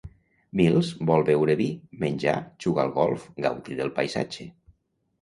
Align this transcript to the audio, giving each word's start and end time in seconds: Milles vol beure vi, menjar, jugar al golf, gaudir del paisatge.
Milles 0.61 0.89
vol 1.09 1.25
beure 1.27 1.57
vi, 1.61 1.69
menjar, 2.05 2.35
jugar 2.67 2.89
al 2.89 2.97
golf, 2.99 3.31
gaudir 3.49 3.81
del 3.83 3.97
paisatge. 4.03 4.53